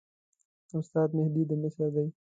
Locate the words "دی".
1.95-2.07